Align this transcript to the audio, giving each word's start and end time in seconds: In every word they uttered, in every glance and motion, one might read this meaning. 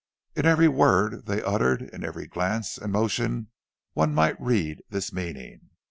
In 0.35 0.47
every 0.47 0.67
word 0.67 1.27
they 1.27 1.43
uttered, 1.43 1.83
in 1.83 2.03
every 2.03 2.25
glance 2.25 2.79
and 2.79 2.91
motion, 2.91 3.51
one 3.93 4.15
might 4.15 4.41
read 4.41 4.81
this 4.89 5.13
meaning. 5.13 5.69